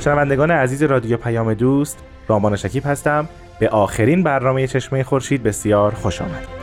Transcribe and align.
شنوندگان 0.00 0.50
عزیز 0.50 0.82
رادیو 0.82 1.16
پیام 1.16 1.54
دوست 1.54 1.98
رامان 2.28 2.56
شکیب 2.56 2.86
هستم. 2.86 3.28
به 3.60 3.68
آخرین 3.68 4.22
برنامه 4.22 4.66
چشمه 4.66 5.02
خورشید 5.02 5.42
بسیار 5.42 5.94
خوش 5.94 6.22
آمدید 6.22 6.60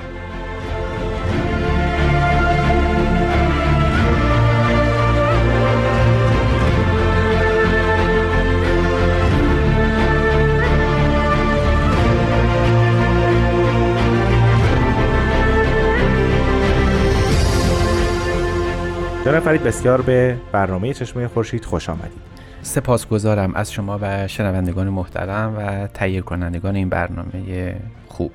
جناب 19.25 19.39
فرید 19.39 19.63
بسیار 19.63 20.01
به 20.01 20.37
برنامه 20.51 20.93
چشمه 20.93 21.27
خورشید 21.27 21.65
خوش 21.65 21.89
آمدید. 21.89 22.36
سپاسگزارم 22.67 23.55
از 23.55 23.71
شما 23.71 23.99
و 24.01 24.27
شنوندگان 24.27 24.89
محترم 24.89 25.55
و 25.57 25.87
تهیه 25.87 26.21
کنندگان 26.21 26.75
این 26.75 26.89
برنامه 26.89 27.75
خوب. 28.07 28.31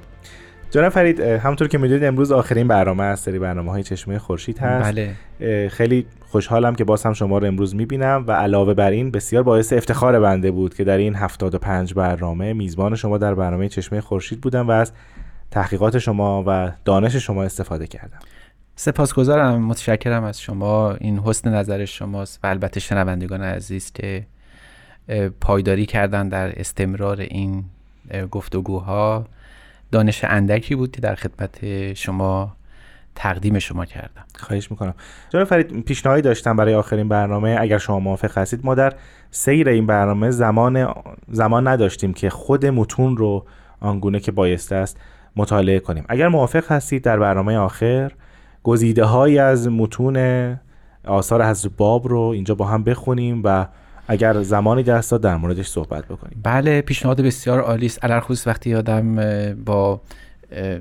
جناب 0.71 0.89
فرید 0.89 1.21
همونطور 1.21 1.69
که 1.69 1.79
می‌دونید 1.79 2.05
امروز 2.05 2.33
آخرین 2.33 2.69
برنامه 2.69 3.05
از 3.05 3.21
سری 3.21 3.39
برنامه 3.39 3.71
های 3.71 3.83
چشمه 3.83 4.19
خورشید 4.19 4.59
هست. 4.59 4.93
بله. 4.93 5.69
خیلی 5.69 6.07
خوشحالم 6.29 6.75
که 6.75 6.85
باز 6.85 7.03
هم 7.03 7.13
شما 7.13 7.39
رو 7.39 7.47
امروز 7.47 7.75
می‌بینم 7.75 8.25
و 8.27 8.33
علاوه 8.33 8.75
بر 8.75 8.91
این 8.91 9.11
بسیار 9.11 9.43
باعث 9.43 9.73
افتخار 9.73 10.21
بنده 10.21 10.51
بود 10.51 10.75
که 10.75 10.85
در 10.85 10.97
این 10.97 11.15
75 11.15 11.95
برنامه 11.95 12.53
میزبان 12.53 12.95
شما 12.95 13.19
در 13.19 13.35
برنامه 13.35 13.69
چشمه 13.69 14.01
خورشید 14.01 14.41
بودم 14.41 14.69
و 14.69 14.71
از 14.71 14.93
تحقیقات 15.51 15.99
شما 15.99 16.45
و 16.47 16.73
دانش 16.85 17.17
شما 17.17 17.45
استفاده 17.45 17.87
کردم. 17.87 18.19
سپاسگزارم 18.77 19.63
متشکرم 19.63 20.25
از 20.25 20.41
شما. 20.41 20.93
این 20.93 21.19
حسن 21.19 21.55
نظر 21.55 21.85
شماست 21.85 22.41
و 22.43 22.47
البته 22.47 22.81
شنوندگان 22.81 23.43
عزیز 23.43 23.93
که 23.93 24.27
پایداری 25.41 25.87
کردن 25.87 26.29
در 26.29 26.61
استمرار 26.61 27.21
این 27.21 27.65
گفتگوها. 28.31 29.27
دانش 29.93 30.25
اندکی 30.25 30.75
بود 30.75 30.91
که 30.91 31.01
در 31.01 31.15
خدمت 31.15 31.95
شما 31.95 32.57
تقدیم 33.15 33.59
شما 33.59 33.85
کردم. 33.85 34.25
خواهش 34.35 34.71
می‌کنم. 34.71 34.95
جناب 35.31 35.45
فرید 35.45 35.85
پیشنهادی 35.85 36.23
داشتم 36.23 36.57
برای 36.57 36.75
آخرین 36.75 37.09
برنامه. 37.09 37.57
اگر 37.61 37.79
شما 37.79 38.01
موافق 38.01 38.39
هستید 38.39 38.61
ما 38.65 38.75
در 38.75 38.93
سیر 39.31 39.69
این 39.69 39.87
برنامه 39.87 40.31
زمان 40.31 40.95
زمان 41.29 41.69
نداشتیم 41.69 42.13
که 42.13 42.31
خود 42.31 42.67
متون 42.67 43.17
رو 43.17 43.47
آنگونه 43.81 44.21
که 44.21 44.33
بایسته 44.33 44.77
است 44.77 45.01
مطالعه 45.37 45.81
کنیم. 45.81 46.05
اگر 46.09 46.29
موافق 46.29 46.73
هستید 46.73 47.03
در 47.03 47.19
برنامه 47.19 47.57
آخر 47.57 48.13
گزیده 48.63 49.05
های 49.05 49.39
از 49.39 49.69
متون 49.69 50.17
آثار 51.05 51.45
حضرت 51.45 51.73
باب 51.77 52.09
رو 52.09 52.21
اینجا 52.21 52.55
با 52.55 52.65
هم 52.65 52.85
بخونیم 52.85 53.41
و 53.45 53.67
اگر 54.09 54.43
زمانی 54.43 54.83
دست 54.83 55.11
داد 55.11 55.21
در 55.21 55.37
موردش 55.37 55.69
صحبت 55.69 56.05
بکنیم. 56.05 56.41
بله 56.43 56.81
پیشنهاد 56.81 57.21
بسیار 57.21 57.61
عالی 57.61 57.87
است. 57.87 58.21
خصوص 58.21 58.47
وقتی 58.47 58.75
آدم 58.75 59.17
با 59.65 60.01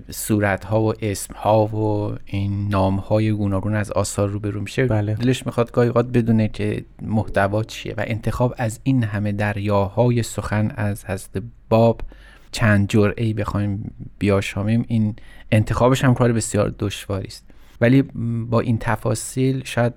صورت 0.09 0.65
ها 0.65 0.81
و 0.81 0.93
اسم 1.01 1.33
ها 1.33 1.65
و 1.65 2.15
این 2.25 2.67
نام 2.67 2.95
های 2.95 3.31
گوناگون 3.31 3.75
از 3.75 3.91
آثار 3.91 4.29
روبرو 4.29 4.61
میشه 4.61 4.85
بله. 4.85 5.13
دلش 5.13 5.45
می‌خواد 5.45 5.71
گاهی 5.71 5.89
بدونه 5.89 6.47
که 6.47 6.85
محتوا 7.01 7.63
چیه 7.63 7.93
و 7.97 8.03
انتخاب 8.07 8.53
از 8.57 8.79
این 8.83 9.03
همه 9.03 9.31
دریاهای 9.31 10.23
سخن 10.23 10.71
از 10.75 11.05
حضرت 11.05 11.43
باب 11.69 12.01
چند 12.51 12.89
جرعه 12.89 13.25
ای 13.25 13.33
بخوایم 13.33 13.91
بیاشامیم 14.19 14.85
این 14.87 15.15
انتخابش 15.51 16.03
هم 16.03 16.13
کار 16.13 16.33
بسیار 16.33 16.73
دشواری 16.79 17.27
است. 17.27 17.50
ولی 17.81 18.01
با 18.49 18.59
این 18.59 18.77
تفاصیل 18.77 19.61
شاید 19.63 19.93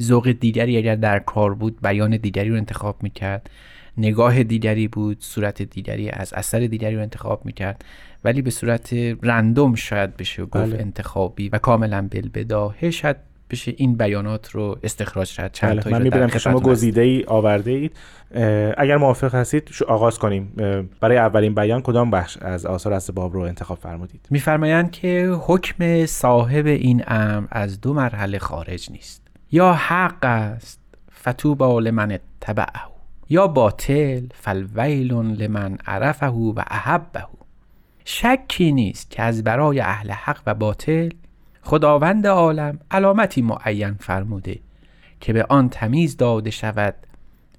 ذوق 0.00 0.30
دیگری 0.30 0.76
اگر 0.76 0.96
در 0.96 1.18
کار 1.18 1.54
بود 1.54 1.80
بیان 1.82 2.16
دیگری 2.16 2.48
رو 2.48 2.56
انتخاب 2.56 3.02
می‌کرد. 3.02 3.50
نگاه 3.98 4.42
دیگری 4.42 4.88
بود 4.88 5.16
صورت 5.20 5.62
دیگری 5.62 6.10
از 6.10 6.32
اثر 6.34 6.60
دیگری 6.60 6.96
رو 6.96 7.02
انتخاب 7.02 7.46
می‌کرد. 7.46 7.84
ولی 8.24 8.42
به 8.42 8.50
صورت 8.50 8.92
رندوم 9.22 9.74
شاید 9.74 10.16
بشه 10.16 10.42
گفت 10.42 10.54
بله. 10.54 10.80
انتخابی 10.80 11.48
و 11.48 11.58
کاملا 11.58 12.08
بلبداهه 12.10 12.90
شاید 12.90 13.16
بشه 13.54 13.74
این 13.76 13.96
بیانات 13.96 14.50
رو 14.50 14.78
استخراج 14.82 15.32
کرد. 15.32 15.52
چند 15.52 15.84
بله. 15.84 15.92
من 15.92 16.02
می‌بینم 16.02 16.28
که 16.28 16.38
شما 16.38 16.60
گزیده 16.60 17.00
ای 17.00 17.24
آورده 17.26 17.70
اید. 17.70 17.96
اگر 18.76 18.96
موافق 18.96 19.34
هستید 19.34 19.70
آغاز 19.88 20.18
کنیم. 20.18 20.52
برای 21.00 21.16
اولین 21.16 21.54
بیان 21.54 21.82
کدام 21.82 22.10
بخش 22.10 22.36
از 22.36 22.66
آثار 22.66 22.92
از 22.92 23.10
باب 23.14 23.34
رو 23.34 23.40
انتخاب 23.40 23.78
فرمودید؟ 23.78 24.26
میفرمایند 24.30 24.90
که 24.90 25.32
حکم 25.40 26.06
صاحب 26.06 26.66
این 26.66 27.04
امر 27.06 27.46
از 27.50 27.80
دو 27.80 27.92
مرحله 27.94 28.38
خارج 28.38 28.90
نیست. 28.90 29.22
یا 29.52 29.72
حق 29.72 30.24
است 30.24 30.80
فتوبا 31.22 31.80
لمن 31.80 32.18
تبعه 32.40 32.66
یا 33.28 33.46
باطل 33.46 34.22
فالویل 34.34 35.12
لمن 35.12 35.78
عرفه 35.86 36.26
و 36.26 36.54
احبه. 36.70 37.24
شکی 38.04 38.72
نیست 38.72 39.10
که 39.10 39.22
از 39.22 39.44
برای 39.44 39.80
اهل 39.80 40.10
حق 40.10 40.40
و 40.46 40.54
باطل 40.54 41.08
خداوند 41.64 42.26
عالم 42.26 42.78
علامتی 42.90 43.42
معین 43.42 43.94
فرموده 43.94 44.60
که 45.20 45.32
به 45.32 45.44
آن 45.48 45.68
تمیز 45.68 46.16
داده 46.16 46.50
شود 46.50 46.94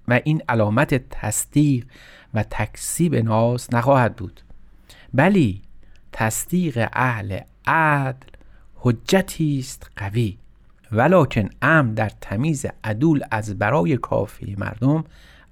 و 0.07 0.19
این 0.23 0.41
علامت 0.49 1.09
تصدیق 1.09 1.85
و 2.33 2.43
تکسیب 2.43 3.15
ناس 3.15 3.73
نخواهد 3.73 4.15
بود. 4.15 4.41
بلی 5.13 5.61
تصدیق 6.11 6.89
اهل 6.93 7.39
عدل 7.67 8.27
حجتی 8.75 9.59
است 9.59 9.91
قوی 9.95 10.37
ولکن 10.91 11.49
امر 11.61 11.93
در 11.93 12.09
تمیز 12.09 12.65
عدول 12.83 13.23
از 13.31 13.59
برای 13.59 13.97
کافی 13.97 14.55
مردم 14.57 15.03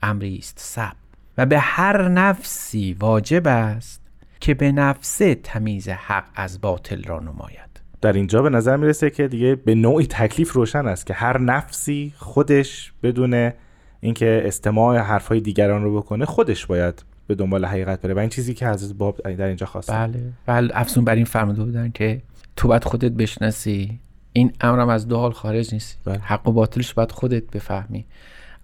امری 0.02 0.38
است 0.38 0.60
سب 0.60 0.96
و 1.38 1.46
به 1.46 1.60
هر 1.60 2.08
نفسی 2.08 2.94
واجب 3.00 3.48
است 3.48 4.02
که 4.40 4.54
به 4.54 4.72
نفسه 4.72 5.36
تمیز 5.36 5.90
حق 5.90 6.26
از 6.36 6.62
باطل 6.62 7.04
را 7.04 7.20
نماید. 7.20 7.73
در 8.04 8.14
اینجا 8.14 8.42
به 8.42 8.50
نظر 8.50 8.78
می‌رسه 8.78 9.10
که 9.10 9.28
دیگه 9.28 9.56
به 9.56 9.76
نوعی 9.76 10.08
تکلیف 10.08 10.54
روشن 10.54 10.88
است 10.88 11.06
که 11.06 11.14
هر 11.14 11.38
نفسی 11.38 12.14
خودش 12.18 12.94
بدون 13.04 13.52
اینکه 14.00 14.44
استماع 14.46 14.98
حرفهای 14.98 15.40
دیگران 15.40 15.84
رو 15.84 15.98
بکنه 15.98 16.26
خودش 16.26 16.66
باید 16.66 17.04
به 17.28 17.36
دنبال 17.36 17.66
حقیقت 17.66 18.02
بره. 18.02 18.14
و 18.14 18.20
این 18.20 18.30
چیزی 18.30 18.54
که 18.54 18.68
حضرت 18.68 18.98
باب 18.98 19.22
در 19.22 19.46
اینجا 19.46 19.66
خواسته. 19.66 19.94
بله. 19.94 20.20
بله 20.46 20.70
افزون 20.74 21.06
بر 21.06 21.16
این 21.16 21.26
فرموده 21.26 21.64
بودن 21.64 21.92
که 21.92 22.22
تو 22.56 22.68
باید 22.68 22.84
خودت 22.84 23.12
بشناسی. 23.12 24.00
این 24.34 24.54
امرم 24.62 24.90
از 24.90 25.08
دو 25.08 25.18
حال 25.18 25.32
خارج 25.32 25.74
نیست. 25.74 26.00
بله. 26.06 26.18
حق 26.18 26.48
و 26.48 26.52
باطلش 26.52 26.94
باید 26.94 27.12
خودت 27.12 27.52
بفهمی. 27.52 28.06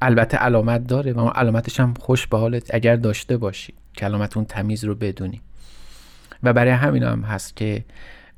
البته 0.02 0.38
علامت 0.38 0.88
داره 0.88 1.14
و 1.14 1.20
اون 1.20 1.32
علامتش 1.32 1.80
هم 1.80 1.94
خوش 2.00 2.28
به 2.28 2.38
حالت 2.38 2.76
اگر 2.76 2.96
داشته 2.96 3.38
باشی. 3.38 3.74
که 3.94 4.06
علامت 4.06 4.38
اون 4.38 4.46
تمیز 4.46 4.84
رو 4.84 4.96
بدونی. 4.96 5.42
و 6.44 6.54
برای 6.54 6.72
همین 6.72 7.04
هم 7.04 7.22
هست 7.22 7.56
که 7.56 7.86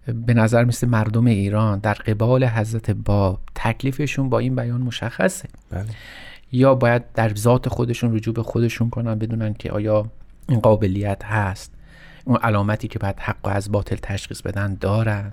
به 0.08 0.34
نظر 0.34 0.64
مثل 0.66 0.88
مردم 0.88 1.26
ایران 1.26 1.80
در 1.80 1.94
قبال 1.94 2.44
حضرت 2.46 2.92
باب 2.92 3.40
تکلیفشون 3.56 4.30
با 4.30 4.40
این 4.40 4.56
بیان 4.56 4.82
مشخصه. 4.82 5.50
بله. 5.72 5.86
یا 6.52 6.76
باید 6.76 7.12
در 7.14 7.36
ذات 7.36 7.70
خودشون 7.70 8.16
رجوع 8.16 8.34
به 8.34 8.44
خودشون 8.44 8.90
کنن 8.90 9.16
بدونن 9.16 9.54
که 9.54 9.72
آیا 9.72 10.06
این 10.50 10.60
قابلیت 10.60 11.26
هست. 11.26 11.74
اون 12.26 12.38
علامتی 12.38 12.88
که 12.88 13.00
باید 13.00 13.20
حق 13.20 13.38
و 13.44 13.50
از 13.50 13.72
باطل 13.72 13.96
تشخیص 14.02 14.42
بدن 14.42 14.76
دارن. 14.76 15.32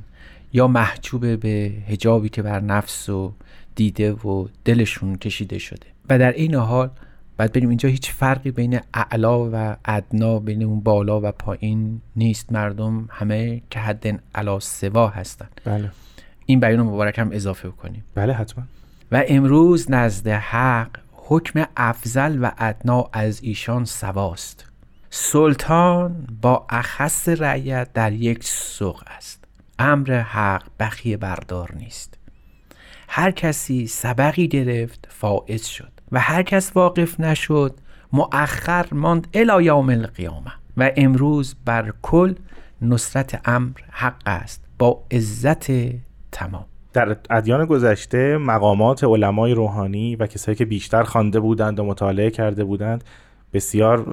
یا 0.52 0.68
محجوب 0.68 1.40
به 1.40 1.72
هجابی 1.88 2.28
که 2.28 2.42
بر 2.42 2.60
نفس 2.60 3.08
و 3.08 3.32
دیده 3.74 4.12
و 4.12 4.48
دلشون 4.64 5.16
کشیده 5.16 5.58
شده. 5.58 5.86
و 6.10 6.18
در 6.18 6.32
این 6.32 6.54
حال 6.54 6.90
بعد 7.38 7.52
بریم 7.52 7.68
اینجا 7.68 7.88
هیچ 7.88 8.12
فرقی 8.12 8.50
بین 8.50 8.80
اعلا 8.94 9.50
و 9.52 9.76
ادنا 9.84 10.38
بین 10.38 10.62
اون 10.62 10.80
بالا 10.80 11.20
و 11.20 11.32
پایین 11.32 12.00
نیست. 12.16 12.52
مردم 12.52 13.08
همه 13.10 13.62
که 13.70 13.78
حد 13.78 14.22
علا 14.34 14.60
سوا 14.60 15.08
هستن. 15.08 15.48
بله. 15.64 15.90
این 16.46 16.60
بیان 16.60 16.80
مبارک 16.80 17.18
هم 17.18 17.30
اضافه 17.32 17.68
کنیم 17.68 18.04
بله 18.14 18.32
حتما. 18.32 18.64
و 19.12 19.24
امروز 19.28 19.90
نزد 19.90 20.28
حق 20.28 20.90
حکم 21.12 21.64
افضل 21.76 22.38
و 22.42 22.50
ادنا 22.58 23.10
از 23.12 23.40
ایشان 23.42 23.84
سواست. 23.84 24.64
سلطان 25.10 26.26
با 26.42 26.66
اخص 26.70 27.28
رعیت 27.28 27.92
در 27.92 28.12
یک 28.12 28.44
سوق 28.44 29.02
است. 29.06 29.44
امر 29.78 30.20
حق 30.20 30.62
بخیه 30.80 31.16
بردار 31.16 31.74
نیست. 31.76 32.18
هر 33.08 33.30
کسی 33.30 33.86
سبقی 33.86 34.48
گرفت 34.48 35.08
فائز 35.10 35.66
شد. 35.66 35.97
و 36.12 36.20
هر 36.20 36.42
کس 36.42 36.76
واقف 36.76 37.20
نشد 37.20 37.74
مؤخر 38.12 38.86
ماند 38.92 39.26
الی 39.34 39.64
یوم 39.64 39.90
القیامه 39.90 40.52
و 40.76 40.90
امروز 40.96 41.56
بر 41.64 41.92
کل 42.02 42.34
نصرت 42.82 43.40
امر 43.44 43.78
حق 43.90 44.14
است 44.26 44.64
با 44.78 45.02
عزت 45.10 45.70
تمام. 46.32 46.64
در 46.92 47.16
ادیان 47.30 47.64
گذشته 47.64 48.36
مقامات 48.36 49.04
علمای 49.04 49.54
روحانی 49.54 50.16
و 50.16 50.26
کسایی 50.26 50.56
که 50.56 50.64
بیشتر 50.64 51.02
خوانده 51.02 51.40
بودند 51.40 51.80
و 51.80 51.84
مطالعه 51.84 52.30
کرده 52.30 52.64
بودند 52.64 53.04
بسیار 53.52 54.06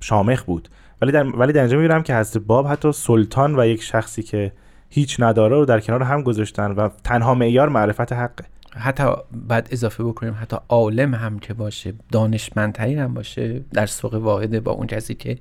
شامخ 0.00 0.42
بود. 0.42 0.68
ولی 1.02 1.12
در 1.12 1.36
ولی 1.36 1.52
در 1.52 1.60
اینجا 1.60 1.76
می‌بینم 1.76 2.02
که 2.02 2.16
حضرت 2.16 2.42
باب 2.42 2.66
حتی 2.66 2.92
سلطان 2.92 3.58
و 3.58 3.66
یک 3.66 3.82
شخصی 3.82 4.22
که 4.22 4.52
هیچ 4.90 5.16
نداره 5.20 5.56
رو 5.56 5.64
در 5.64 5.80
کنار 5.80 6.02
هم 6.02 6.22
گذاشتن 6.22 6.70
و 6.70 6.88
تنها 7.04 7.34
معیار 7.34 7.68
معرفت 7.68 8.12
حقه. 8.12 8.44
حتی 8.76 9.04
بعد 9.48 9.68
اضافه 9.70 10.04
بکنیم 10.04 10.36
حتی 10.40 10.56
عالم 10.68 11.14
هم 11.14 11.38
که 11.38 11.54
باشه 11.54 11.92
دانشمندترین 12.12 12.98
هم 12.98 13.14
باشه 13.14 13.60
در 13.72 13.86
سوق 13.86 14.14
واحده 14.14 14.60
با 14.60 14.72
اون 14.72 14.86
کسی 14.86 15.14
که 15.14 15.38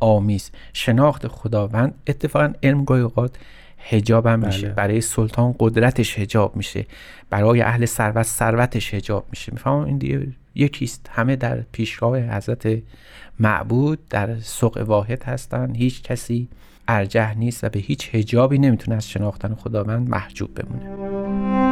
آمیز. 0.00 0.50
شناخت 0.72 1.28
خداوند 1.28 1.94
اتفاقا 2.06 2.52
علم 2.62 2.84
گاهی 2.84 3.02
اوقات 3.02 3.36
حجاب 3.90 4.26
هم 4.26 4.46
میشه. 4.46 4.66
بله. 4.66 4.74
برای 4.74 5.00
سلطان 5.00 5.54
قدرتش 5.58 6.18
حجاب 6.18 6.56
میشه. 6.56 6.86
برای 7.30 7.60
اهل 7.60 7.84
ثروت 7.84 8.26
ثروتش 8.26 8.94
حجاب 8.94 9.26
میشه. 9.30 9.52
می‌فهمم 9.52 9.84
این 9.84 9.98
دیگه 9.98 10.26
یکیست 10.54 11.10
همه 11.12 11.36
در 11.36 11.60
پیشگاه 11.72 12.18
حضرت 12.18 12.82
معبود 13.40 13.98
در 14.08 14.38
سوق 14.38 14.78
واحد 14.86 15.22
هستن. 15.22 15.74
هیچ 15.74 16.02
کسی 16.02 16.48
ارجح 16.88 17.34
نیست 17.34 17.64
و 17.64 17.68
به 17.68 17.78
هیچ 17.78 18.14
حجابی 18.14 18.58
نمی‌تونه 18.58 18.96
از 18.96 19.08
شناختن 19.08 19.54
خداوند 19.54 20.08
محجوب 20.08 20.50
بمونه. 20.54 21.69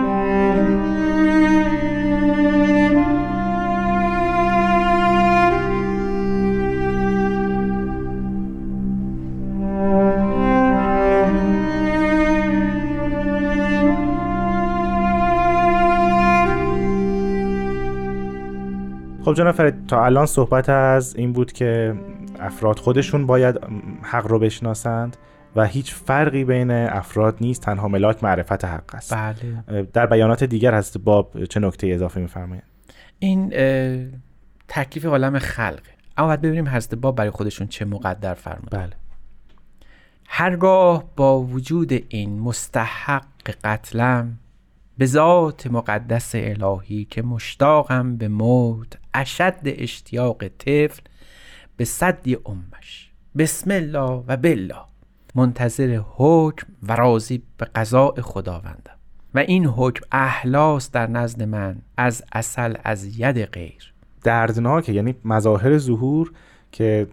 خب 19.29 19.35
جناب 19.35 19.55
فرید 19.55 19.87
تا 19.87 20.05
الان 20.05 20.27
صحبت 20.27 20.69
از 20.69 21.17
این 21.17 21.33
بود 21.33 21.53
که 21.53 21.95
افراد 22.41 22.79
خودشون 22.79 23.27
باید 23.27 23.61
حق 24.03 24.27
رو 24.27 24.39
بشناسند. 24.39 25.17
و 25.57 25.67
هیچ 25.67 25.95
فرقی 25.95 26.45
بین 26.45 26.71
افراد 26.71 27.37
نیست 27.41 27.63
تنها 27.63 27.89
ملاک 27.89 28.25
معرفت 28.25 28.65
حق 28.65 28.95
است. 28.95 29.15
بله. 29.15 29.83
در 29.83 30.07
بیانات 30.07 30.45
دیگر 30.45 30.75
هست 30.75 30.99
باب 30.99 31.45
چه 31.45 31.61
نکته 31.61 31.87
اضافه 31.87 32.21
میفرمایید؟ 32.21 32.65
این 33.19 33.51
تکلیف 34.69 35.05
عالم 35.05 35.39
خلقه 35.39 35.91
اما 36.17 36.27
باید 36.27 36.41
ببینیم 36.41 36.69
حضرت 36.69 36.95
باب 36.95 37.17
برای 37.17 37.31
خودشون 37.31 37.67
چه 37.67 37.85
مقدر 37.85 38.35
فرمود 38.35 38.71
بله. 38.71 38.93
هرگاه 40.27 41.05
با 41.17 41.41
وجود 41.41 41.93
این 42.09 42.41
مستحق 42.41 43.25
قتلم 43.65 44.39
به 44.99 45.07
ذات 45.07 45.67
مقدس 45.67 46.31
الهی 46.35 47.05
که 47.05 47.23
مشتاقم 47.23 48.17
به 48.17 48.29
موت 48.29 48.99
اشد 49.15 49.61
اشتیاق 49.65 50.49
طفل 50.49 51.03
به 51.77 51.85
صدی 51.85 52.37
امش. 52.47 53.11
بسم 53.39 53.71
الله 53.71 54.25
و 54.27 54.37
بالله. 54.37 54.85
منتظر 55.35 56.01
حکم 56.17 56.67
و 56.83 56.97
راضی 56.97 57.43
به 57.57 57.65
قضاء 57.75 58.21
خداوندم 58.21 58.99
و 59.35 59.39
این 59.39 59.67
حکم 59.67 60.05
احلاس 60.13 60.91
در 60.91 61.07
نزد 61.07 61.43
من 61.43 61.77
از 61.97 62.23
اصل 62.33 62.75
از 62.85 63.19
ید 63.19 63.45
غیر. 63.45 63.93
دردناکه 64.23 64.93
یعنی 64.93 65.15
مظاهر 65.25 65.79
ظهور 65.79 66.33
که 66.73 67.07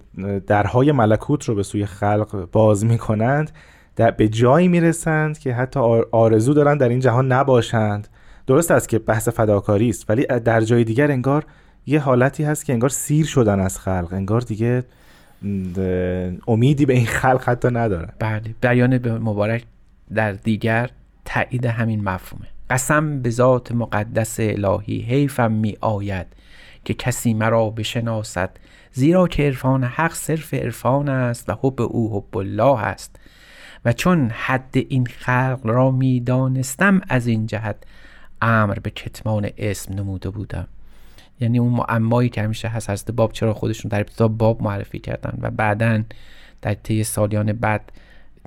درهای 0.48 0.92
ملکوت 0.92 1.44
رو 1.44 1.56
به 1.56 1.64
سوی 1.64 1.86
خلق 1.86 2.50
باز 2.52 2.86
می‌کنند 2.86 3.52
در 3.96 4.12
به 4.12 4.30
جایی 4.30 4.68
می‌رسند 4.68 5.40
که 5.40 5.54
حتی 5.54 5.80
آر- 5.80 6.08
آرزو 6.12 6.54
دارن 6.54 6.78
در 6.78 6.90
این 6.90 7.00
جهان 7.00 7.32
نباشند. 7.32 8.08
درست 8.48 8.72
است 8.72 8.90
که 8.90 9.00
بحث 9.00 9.30
فداکاری 9.30 9.90
است 9.90 10.10
ولی 10.10 10.26
در 10.26 10.62
جای 10.62 10.84
دیگر 10.84 11.12
انگار 11.12 11.46
یه 11.86 12.00
حالتی 12.00 12.44
هست 12.44 12.66
که 12.66 12.74
انگار 12.74 12.90
سیر 12.90 13.26
شدن 13.26 13.60
از 13.60 13.80
خلق. 13.80 14.10
انگار 14.12 14.42
دیگه 14.42 14.84
امیدی 16.48 16.86
به 16.86 16.94
این 16.94 17.06
خلق 17.06 17.44
حتی 17.50 17.68
ندارن 17.68 18.14
بله 18.20 18.56
بیان 18.62 18.98
به 18.98 19.20
مبارک 19.20 19.64
در 20.14 20.32
دیگر 20.32 20.90
تایید 21.26 21.66
همین 21.66 22.04
مفهومه. 22.04 22.48
قسم 22.70 23.22
به 23.22 23.30
ذات 23.30 23.72
مقدس 23.72 24.40
الهی 24.40 25.00
حیفم 25.00 25.52
می 25.52 25.78
آید 25.82 26.28
که 26.86 26.94
کسی 26.94 27.34
مرا 27.34 27.70
بشناسد 27.70 28.58
زیرا 28.92 29.28
که 29.28 29.44
عرفان 29.44 29.84
حق 29.84 30.14
صرف 30.14 30.54
عرفان 30.54 31.10
است 31.10 31.50
و 31.50 31.54
حب 31.62 31.82
او 31.82 32.18
حب 32.18 32.38
الله 32.38 32.80
است. 32.80 33.16
و 33.86 33.94
چون 33.94 34.30
حد 34.30 34.76
این 34.90 35.06
خلق 35.06 35.60
را 35.64 35.92
می 35.92 36.20
دانستم 36.20 37.02
از 37.10 37.28
این 37.28 37.46
جهت 37.46 37.76
امر 38.42 38.80
به 38.80 38.90
کتمان 38.90 39.50
اسم 39.58 39.94
نموده 39.94 40.30
بودم. 40.30 40.68
یعنی 41.40 41.60
اون 41.60 41.74
معمایی 41.74 42.30
که 42.30 42.42
همیشه 42.42 42.68
هست 42.68 42.90
حضرت 42.90 43.12
باب 43.12 43.32
چرا 43.32 43.54
خودشون 43.54 43.90
در 43.90 44.00
ابتدا 44.00 44.28
باب 44.28 44.64
معرفی 44.64 45.00
کردن 45.00 45.38
و 45.42 45.52
بعدا 45.52 46.04
در 46.62 46.74
طی 46.74 47.04
سالیان 47.04 47.54
بعد 47.54 47.92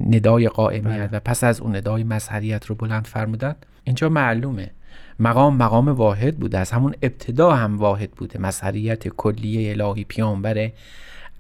ندای 0.01 0.49
قائمیت 0.49 1.09
و 1.13 1.21
پس 1.21 1.45
از 1.45 1.61
اون 1.61 1.77
ندای 1.77 2.05
مظهریت 2.05 2.67
رو 2.67 2.75
بلند 2.75 3.07
فرمودن 3.07 3.55
اینجا 3.85 4.09
معلومه. 4.09 4.71
مقام 5.19 5.57
مقام 5.57 5.89
واحد 5.89 6.37
بوده 6.37 6.59
از 6.59 6.71
همون 6.71 6.95
ابتدا 7.03 7.53
هم 7.53 7.79
واحد 7.79 8.11
بوده. 8.11 8.39
مظهریت 8.39 9.09
کلیه 9.09 9.71
الهی 9.71 10.05
پیامبر 10.05 10.71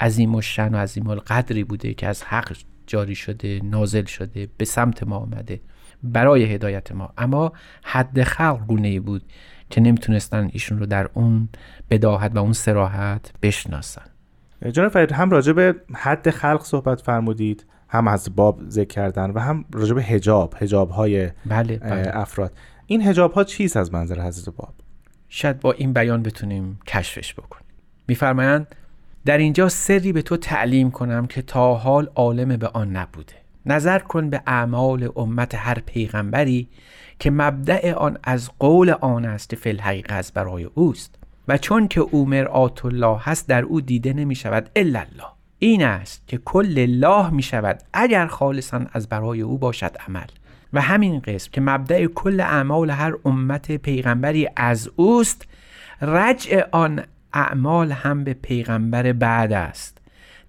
عظیم 0.00 0.34
الشن 0.34 0.74
و 0.74 0.78
عظیم 0.78 1.06
القدری 1.06 1.64
بوده 1.64 1.94
که 1.94 2.06
از 2.06 2.22
حق 2.22 2.56
جاری 2.86 3.14
شده 3.14 3.60
نازل 3.64 4.04
شده 4.04 4.48
به 4.56 4.64
سمت 4.64 5.02
ما 5.02 5.16
آمده 5.16 5.60
برای 6.02 6.44
هدایت 6.44 6.92
ما. 6.92 7.12
اما 7.18 7.52
حد 7.82 8.22
خلق 8.22 8.66
گونه 8.66 9.00
بود 9.00 9.22
که 9.70 9.80
نمی‌تونستن 9.80 10.50
ایشون 10.52 10.78
رو 10.78 10.86
در 10.86 11.10
اون 11.14 11.48
بداهت 11.90 12.32
و 12.34 12.38
اون 12.38 12.52
سراحت 12.52 13.32
بشناسن. 13.42 14.04
جناب 14.72 14.92
فرید 14.92 15.12
هم 15.12 15.30
راجع 15.30 15.52
به 15.52 15.74
حد 15.94 16.30
خلق 16.30 16.62
صحبت 16.64 17.00
فرمودید 17.00 17.64
هم 17.88 18.08
از 18.08 18.36
باب 18.36 18.60
ذکر 18.68 18.88
کردن 18.88 19.30
و 19.30 19.38
هم 19.38 19.64
راجع 19.72 19.94
به 19.94 20.02
حجاب 20.02 20.54
حجاب 20.54 20.90
های 20.90 21.30
بله, 21.46 21.76
بله. 21.76 22.10
افراد. 22.16 22.52
این 22.86 23.02
حجاب 23.02 23.32
ها 23.32 23.44
چیست 23.44 23.76
از 23.76 23.94
منظر 23.94 24.20
حضرت 24.20 24.54
باب؟ 24.54 24.74
شاید 25.28 25.60
با 25.60 25.72
این 25.72 25.92
بیان 25.92 26.22
بتونیم 26.22 26.78
کشفش 26.86 27.34
بکنیم. 27.34 27.66
میفرمایند 28.08 28.74
در 29.24 29.38
اینجا 29.38 29.68
سری 29.68 30.12
به 30.12 30.22
تو 30.22 30.36
تعلیم 30.36 30.90
کنم 30.90 31.26
که 31.26 31.42
تا 31.42 31.74
حال 31.74 32.10
عالم 32.14 32.56
به 32.56 32.68
آن 32.68 32.96
نبوده. 32.96 33.34
نظر 33.68 33.98
کن 33.98 34.30
به 34.30 34.42
اعمال 34.46 35.12
امت 35.16 35.54
هر 35.54 35.78
پیغمبری 35.86 36.68
که 37.18 37.30
مبدع 37.30 37.92
آن 37.92 38.18
از 38.24 38.50
قول 38.58 38.90
آن 38.90 39.24
است 39.24 39.54
فی 39.54 39.70
الحقیقه 39.70 40.14
از 40.14 40.32
برای 40.32 40.64
اوست. 40.64 41.14
و 41.48 41.58
چون 41.58 41.88
که 41.88 42.00
او 42.00 42.26
مرآت 42.26 42.84
الله 42.84 43.18
هست 43.22 43.48
در 43.48 43.62
او 43.62 43.80
دیده 43.80 44.12
نمی 44.12 44.34
شود 44.34 44.70
الا 44.76 44.98
الله. 44.98 45.28
این 45.58 45.84
است 45.84 46.28
که 46.28 46.38
کل 46.38 46.74
الله 46.78 47.30
می 47.30 47.42
شود 47.42 47.82
اگر 47.92 48.26
خالصا 48.26 48.86
از 48.92 49.08
برای 49.08 49.40
او 49.40 49.58
باشد 49.58 49.96
عمل. 50.08 50.26
و 50.72 50.80
همین 50.80 51.20
قسم 51.20 51.50
که 51.52 51.60
مبدع 51.60 52.06
کل 52.06 52.40
اعمال 52.40 52.90
هر 52.90 53.14
امت 53.24 53.76
پیغمبری 53.76 54.48
از 54.56 54.90
اوست 54.96 55.48
رجع 56.02 56.68
آن 56.72 57.02
اعمال 57.32 57.92
هم 57.92 58.24
به 58.24 58.34
پیغمبر 58.34 59.12
بعد 59.12 59.52
است. 59.52 59.97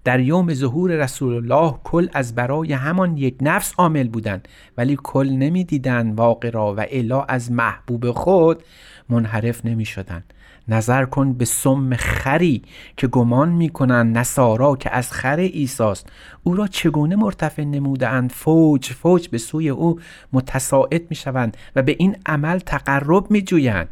در 0.04 0.20
یوم 0.20 0.54
ظهور 0.54 0.90
رسول 0.90 1.34
الله 1.34 1.74
کل 1.84 2.08
از 2.12 2.34
برای 2.34 2.72
همان 2.72 3.16
یک 3.16 3.36
نفس 3.40 3.74
عامل 3.78 4.08
بودند 4.08 4.48
ولی 4.76 4.98
کل 5.02 5.28
نمی‌دیدند 5.28 6.18
واقع 6.18 6.50
را 6.50 6.74
و 6.74 6.86
الا 6.90 7.22
از 7.22 7.52
محبوب 7.52 8.10
خود 8.10 8.62
منحرف 9.08 9.64
نمی 9.64 9.84
شدن. 9.84 10.24
نظر 10.68 11.04
کن 11.04 11.32
به 11.32 11.44
سم 11.44 11.96
خری 11.96 12.62
که 12.96 13.06
گمان 13.06 13.48
می‌کنند 13.48 14.18
نصارا 14.18 14.76
که 14.76 14.90
از 14.90 15.12
خر 15.12 15.36
ایساست 15.36 16.06
او 16.42 16.54
را 16.54 16.66
چگونه 16.66 17.16
مرتفع 17.16 17.64
نمودند 17.64 18.32
فوج 18.32 18.92
فوج 18.92 19.28
به 19.28 19.38
سوی 19.38 19.68
او 19.68 20.00
متساعد 20.32 21.02
می‌شوند 21.10 21.56
و 21.76 21.82
به 21.82 21.96
این 21.98 22.16
عمل 22.26 22.58
تقرب 22.58 23.30
میجویند. 23.30 23.88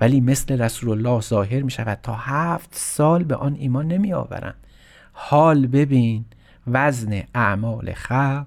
ولی 0.00 0.20
مثل 0.20 0.60
رسول 0.60 0.90
الله 0.90 1.20
ظاهر 1.20 1.62
می 1.62 1.70
شود 1.70 1.98
تا 2.02 2.14
هفت 2.14 2.70
سال 2.72 3.24
به 3.24 3.36
آن 3.36 3.56
ایمان 3.58 3.88
نمی 3.88 4.12
آورند 4.12 4.63
حال 5.16 5.66
ببین 5.66 6.24
وزن 6.66 7.22
اعمال 7.34 7.92
خلق 7.92 8.46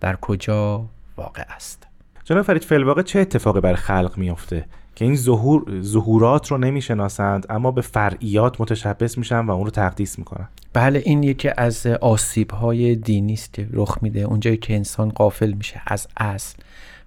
در 0.00 0.16
کجا 0.16 0.84
واقع 1.16 1.44
است. 1.48 1.86
جناب 2.24 2.42
فرید 2.42 2.64
فلواقع 2.64 3.02
چه 3.02 3.20
اتفاقی 3.20 3.60
بر 3.60 3.74
خلق 3.74 4.14
میافته 4.16 4.64
که 4.94 5.04
این 5.04 5.16
ظهور 5.16 5.80
ظهورات 5.82 6.50
رو 6.50 6.58
نمی‌شناسند 6.58 7.46
اما 7.50 7.70
به 7.70 7.80
فرعیات 7.80 8.60
متشبس 8.60 9.18
میشن 9.18 9.40
و 9.40 9.50
اون 9.50 9.64
رو 9.64 9.70
تقدیس 9.70 10.18
می‌کنن؟ 10.18 10.48
بله 10.72 11.02
این 11.04 11.22
یکی 11.22 11.50
از 11.56 11.86
آسیب 11.86 12.50
های 12.50 12.96
دینی 12.96 13.32
است 13.32 13.52
که 13.52 13.68
رخ 13.72 13.98
میده. 14.02 14.20
اونجایی 14.20 14.56
که 14.56 14.74
انسان 14.74 15.08
قافل 15.08 15.52
میشه 15.52 15.82
از 15.86 16.08
اصل 16.16 16.58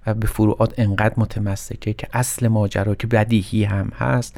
و 0.07 0.13
به 0.13 0.27
فروعات 0.27 0.73
انقدر 0.77 1.13
متمسکه 1.17 1.93
که 1.93 2.07
اصل 2.13 2.47
ماجرا 2.47 2.95
که 2.95 3.07
بدیهی 3.07 3.63
هم 3.63 3.89
هست 3.89 4.37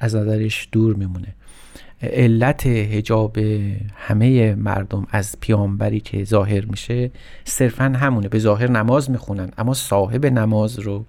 از 0.00 0.16
نظرش 0.16 0.68
دور 0.72 0.94
میمونه. 0.94 1.34
علت 2.02 2.66
هجاب 2.66 3.38
همه 3.96 4.54
مردم 4.54 5.06
از 5.10 5.36
پیامبری 5.40 6.00
که 6.00 6.24
ظاهر 6.24 6.64
میشه 6.64 7.10
صرفا 7.44 7.84
همونه. 7.84 8.28
به 8.28 8.38
ظاهر 8.38 8.70
نماز 8.70 9.10
می‌خونن 9.10 9.50
اما 9.58 9.74
صاحب 9.74 10.26
نماز 10.26 10.78
رو 10.78 11.04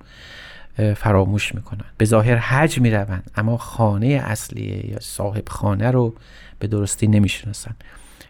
فراموش 0.95 1.55
می‌کنن. 1.55 1.85
به 1.97 2.05
ظاهر 2.05 2.35
حج 2.35 2.79
می‌روند 2.79 3.31
اما 3.35 3.57
خانه 3.57 4.07
اصلی 4.07 4.89
یا 4.91 4.99
صاحب 4.99 5.49
خانه 5.49 5.91
رو 5.91 6.13
به 6.59 6.67
درستی 6.67 7.07
نمی‌شناسن. 7.07 7.75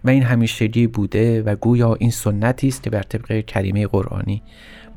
و 0.04 0.10
این 0.10 0.24
همیشگی 0.24 0.88
بوده 0.88 1.42
و 1.42 1.56
گویا 1.56 1.94
این 1.94 2.12
سنتی 2.12 2.68
است 2.68 2.84
که 2.84 2.90
بر 2.90 3.02
طبق 3.02 3.46
کریمه 3.46 3.88
قرآنی 3.88 4.42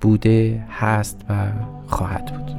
بوده 0.01 0.65
هست 0.71 1.25
و 1.29 1.47
خواهد 1.87 2.33
بود. 2.35 2.51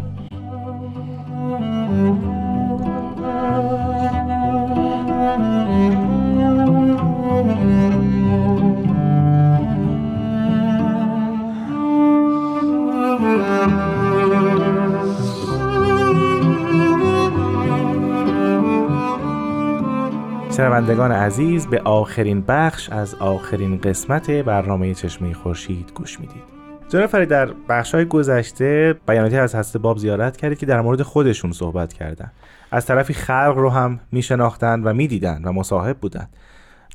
شنوندگان 20.58 21.12
عزیز 21.12 21.68
به 21.68 21.82
آخرین 21.82 22.42
بخش 22.48 22.90
از 22.90 23.16
آخرین 23.16 23.78
قسمت 23.78 24.32
برنامه 24.32 24.94
چشمه 24.94 25.34
خورشید 25.34 25.92
گوش 25.96 26.20
می‌دید. 26.20 26.55
جناب 26.90 27.06
فرید 27.06 27.30
در 27.30 27.50
بخش 27.70 27.96
های 27.96 28.06
گذشته 28.06 28.96
بیاناتی 29.08 29.38
از 29.38 29.56
هست 29.56 29.78
باب 29.78 29.98
زیارت 29.98 30.38
کردید 30.38 30.58
که 30.58 30.66
در 30.66 30.82
مورد 30.82 31.02
خودشون 31.02 31.52
صحبت 31.52 31.94
کردن. 31.94 32.32
از 32.72 32.86
طرفی 32.86 33.14
خلق 33.14 33.54
رو 33.58 33.70
هم 33.70 34.00
میشناختند 34.12 34.86
و 34.86 34.94
می‌دیدند 34.94 35.48
و 35.48 35.52
مصاحب 35.52 35.98
بودند. 35.98 36.30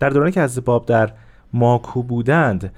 در 0.01 0.11
دورانی 0.11 0.33
که 0.33 0.41
از 0.41 0.65
باب 0.65 0.87
در 0.87 1.13
ماکو 1.53 2.03
بودند 2.03 2.73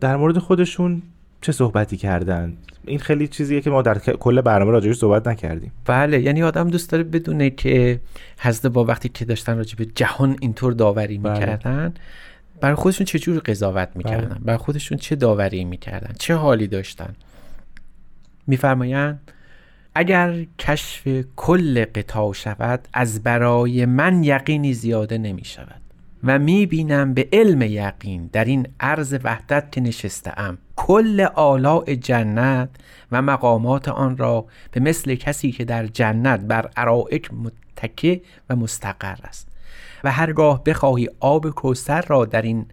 در 0.00 0.16
مورد 0.16 0.38
خودشون 0.38 1.02
چه 1.40 1.52
صحبتی 1.52 1.96
کردند؟ 1.96 2.56
این 2.86 2.98
خیلی 2.98 3.28
چیزیه 3.28 3.60
که 3.60 3.70
ما 3.70 3.82
در 3.82 3.98
کل 3.98 4.40
برنامه 4.40 4.70
راجعش 4.70 4.96
صحبت 4.96 5.28
نکردیم. 5.28 5.72
بله 5.86 6.20
یعنی 6.20 6.42
آدم 6.42 6.68
دوست 6.68 6.90
داره 6.90 7.04
بدونه 7.04 7.50
که 7.50 8.00
حضرت 8.38 8.72
با 8.72 8.84
وقتی 8.84 9.08
که 9.08 9.24
داشتن 9.24 9.56
راجع 9.56 9.76
به 9.78 9.84
جهان 9.84 10.36
اینطور 10.40 10.72
داوری 10.72 11.18
بله. 11.18 11.32
می‌کردن 11.32 11.94
برای 12.60 12.74
خودشون 12.74 13.04
چه 13.04 13.18
جور 13.18 13.38
قضاوت 13.38 13.88
می‌کردن؟ 13.94 14.28
بله. 14.28 14.38
برای 14.38 14.58
خودشون 14.58 14.98
چه 14.98 15.16
داوری 15.16 15.64
می‌کردن؟ 15.64 16.14
چه 16.18 16.34
حالی 16.34 16.66
داشتن؟ 16.66 17.14
میفرمایند 18.46 19.30
اگر 19.94 20.44
کشف 20.58 21.08
کل 21.36 21.84
قطاع 21.84 22.32
شود 22.32 22.88
از 22.92 23.22
برای 23.22 23.86
من 23.86 24.24
یقینی 24.24 24.74
زیاده 24.74 25.18
نمی 25.18 25.44
شود 25.44 25.80
و 26.24 26.38
می 26.38 26.66
بینم 26.66 27.14
به 27.14 27.28
علم 27.32 27.62
یقین 27.62 28.30
در 28.32 28.44
این 28.44 28.66
عرض 28.80 29.18
وحدت 29.24 29.72
که 29.72 29.80
نشسته 29.80 30.40
ام 30.40 30.58
کل 30.76 31.26
آلاء 31.34 31.94
جنت 31.94 32.68
و 33.12 33.22
مقامات 33.22 33.88
آن 33.88 34.16
را 34.16 34.46
به 34.72 34.80
مثل 34.80 35.14
کسی 35.14 35.52
که 35.52 35.64
در 35.64 35.86
جنت 35.86 36.40
بر 36.40 36.70
ارائک 36.76 37.30
متکه 37.34 38.20
و 38.50 38.56
مستقر 38.56 39.16
است. 39.24 39.49
و 40.04 40.12
هرگاه 40.12 40.64
بخواهی 40.64 41.08
آب 41.20 41.50
کوسر 41.50 42.04
را 42.08 42.24
در 42.24 42.42
این 42.42 42.66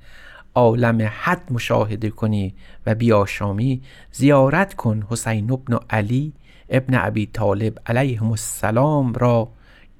عالم 0.56 1.12
حد 1.12 1.42
مشاهده 1.52 2.10
کنی 2.10 2.54
و 2.86 2.96
بیاشامی 2.96 3.82
زیارت 4.12 4.74
کن 4.74 5.04
حسین 5.10 5.52
ابن 5.52 5.80
علی 5.90 6.34
ابن 6.70 6.96
ابی 6.96 7.26
طالب 7.26 7.78
علیهم 7.86 8.32
السلام 8.32 9.14
را 9.14 9.50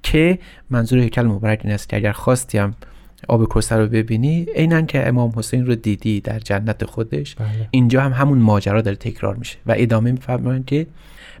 که 0.02 0.38
منظور 0.70 0.98
هیکل 0.98 1.22
مبارک 1.22 1.60
این 1.64 1.74
است 1.74 1.88
که 1.88 1.96
اگر 1.96 2.12
خواستیم 2.12 2.76
آب 3.28 3.44
کوثر 3.44 3.78
رو 3.78 3.86
ببینی 3.86 4.46
عینا 4.54 4.82
که 4.82 5.08
امام 5.08 5.32
حسین 5.36 5.66
رو 5.66 5.74
دیدی 5.74 6.20
در 6.20 6.38
جنت 6.38 6.84
خودش 6.84 7.34
بله. 7.34 7.68
اینجا 7.70 8.02
هم 8.02 8.12
همون 8.12 8.38
ماجرا 8.38 8.80
داره 8.80 8.96
تکرار 8.96 9.34
میشه 9.34 9.58
و 9.66 9.74
ادامه 9.76 10.12
میفرمایند 10.12 10.64
که 10.64 10.86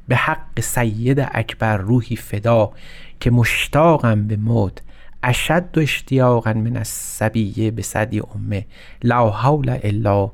به 0.08 0.16
حق 0.16 0.60
سید 0.60 1.28
اکبر 1.32 1.76
روحی 1.76 2.16
فدا 2.16 2.72
که 3.20 3.30
مشتاقم 3.30 4.26
به 4.26 4.36
موت 4.36 4.82
اشد 5.22 5.64
اشتیاقا 5.74 6.52
من 6.52 6.76
از 6.76 6.88
سبیه 6.88 7.70
به 7.70 7.82
صدی 7.82 8.22
امه. 8.34 8.66
لا 9.02 9.30
حول 9.30 9.78
الا 9.82 10.30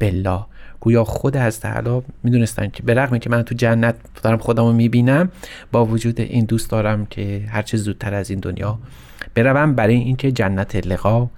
بالله. 0.00 0.40
گویا 0.80 1.04
خود 1.04 1.36
از 1.36 1.60
تعالی 1.60 2.02
می‌دونستن 2.22 2.68
که 2.68 2.82
به 2.82 2.94
رغم 2.94 3.18
که 3.18 3.30
من 3.30 3.42
تو 3.42 3.54
جنت 3.54 3.94
دارم 4.22 4.38
خودم 4.38 4.64
رو 4.64 4.72
می‌بینم 4.72 5.28
با 5.72 5.86
وجود 5.86 6.20
این 6.20 6.44
دوست 6.44 6.70
دارم 6.70 7.06
که 7.06 7.44
هرچه 7.48 7.76
زودتر 7.76 8.14
از 8.14 8.30
این 8.30 8.40
دنیا 8.40 8.78
بروم. 9.34 9.74
برای 9.74 9.94
اینکه 9.94 10.32
جنت 10.32 10.76
لقا 10.76 11.28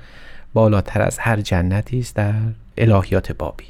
بالاتر 0.54 1.02
از 1.02 1.18
هر 1.18 1.40
جنتی 1.40 1.98
است 1.98 2.16
در 2.16 2.34
الهیات 2.78 3.32
بابی. 3.32 3.64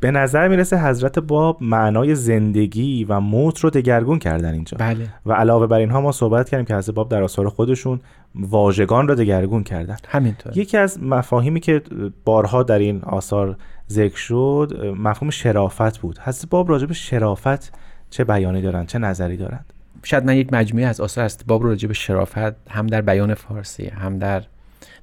به 0.00 0.10
نظر 0.10 0.48
می‌رسه 0.48 0.88
حضرت 0.88 1.18
باب 1.18 1.58
معنای 1.60 2.14
زندگی 2.14 3.04
و 3.04 3.20
موت 3.20 3.60
رو 3.60 3.70
دگرگون 3.70 4.18
کردن 4.18 4.52
اینجا. 4.54 4.76
بله. 4.80 5.08
و 5.26 5.32
علاوه 5.32 5.66
بر 5.66 5.78
اینها 5.78 6.00
ما 6.00 6.12
صحبت 6.12 6.48
کردیم 6.48 6.66
که 6.66 6.74
حضرت 6.74 6.94
باب 6.94 7.08
در 7.08 7.22
آثار 7.22 7.48
خودشون 7.48 8.00
واژگان 8.34 9.08
رو 9.08 9.14
دگرگون 9.14 9.62
کردن. 9.62 9.96
همینطور. 10.08 10.58
یکی 10.58 10.76
از 10.76 11.02
مفاهیمی 11.02 11.60
که 11.60 11.82
بارها 12.24 12.62
در 12.62 12.78
این 12.78 13.02
آثار 13.02 13.56
ذکر 13.90 14.16
شد 14.16 14.94
مفهوم 14.98 15.30
شرافت 15.30 15.98
بود. 15.98 16.18
حضرت 16.18 16.50
باب 16.50 16.68
راجع 16.70 16.86
به 16.86 16.94
شرافت 16.94 17.72
چه 18.10 18.24
بیانی 18.24 18.62
دارند 18.62 18.86
چه 18.86 18.98
نظری 18.98 19.36
دارند 19.36 19.72
شاید 20.02 20.24
من 20.24 20.36
یک 20.36 20.52
مجموعه 20.52 20.86
از 20.86 21.00
آثار 21.00 21.24
است 21.24 21.46
باب 21.46 21.64
راجع 21.64 21.88
به 21.88 21.94
شرافت 21.94 22.70
هم 22.70 22.86
در 22.86 23.00
بیان 23.00 23.34
فارسی 23.34 23.88
هم 23.88 24.18
در 24.18 24.42